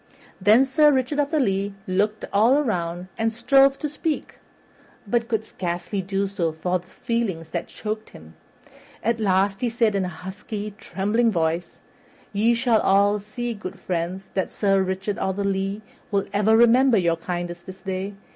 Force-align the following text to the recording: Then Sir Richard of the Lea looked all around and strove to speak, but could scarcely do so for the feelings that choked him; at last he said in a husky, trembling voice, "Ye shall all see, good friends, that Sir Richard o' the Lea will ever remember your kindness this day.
Then 0.41 0.65
Sir 0.65 0.91
Richard 0.91 1.19
of 1.19 1.29
the 1.29 1.39
Lea 1.39 1.75
looked 1.85 2.25
all 2.33 2.55
around 2.57 3.07
and 3.19 3.31
strove 3.31 3.77
to 3.77 3.87
speak, 3.87 4.39
but 5.05 5.27
could 5.27 5.45
scarcely 5.45 6.01
do 6.01 6.25
so 6.25 6.51
for 6.53 6.79
the 6.79 6.87
feelings 6.87 7.49
that 7.49 7.67
choked 7.67 8.09
him; 8.09 8.33
at 9.03 9.19
last 9.19 9.61
he 9.61 9.69
said 9.69 9.93
in 9.93 10.03
a 10.03 10.07
husky, 10.09 10.73
trembling 10.79 11.29
voice, 11.31 11.77
"Ye 12.33 12.55
shall 12.55 12.81
all 12.81 13.19
see, 13.19 13.53
good 13.53 13.77
friends, 13.79 14.31
that 14.33 14.49
Sir 14.49 14.81
Richard 14.81 15.19
o' 15.21 15.33
the 15.33 15.43
Lea 15.47 15.83
will 16.09 16.25
ever 16.33 16.57
remember 16.57 16.97
your 16.97 17.17
kindness 17.17 17.61
this 17.61 17.81
day. 17.81 18.15